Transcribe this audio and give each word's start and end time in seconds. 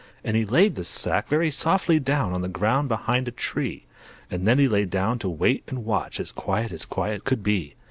And 0.23 0.35
he 0.35 0.45
laid 0.45 0.73
the 0.73 0.83
sack 0.83 1.27
very 1.27 1.51
softly 1.51 1.99
down 1.99 2.33
On 2.33 2.41
the 2.41 2.47
ground 2.47 2.89
behind 2.89 3.27
a 3.27 3.31
tree, 3.31 3.85
And 4.31 4.47
then 4.47 4.57
lay 4.67 4.85
down 4.85 5.19
to 5.19 5.29
wait 5.29 5.61
and 5.67 5.85
watch, 5.85 6.19
As 6.19 6.31
quiet 6.31 6.71
as 6.71 6.85
quiet 6.85 7.23
could 7.23 7.43
be. 7.43 7.75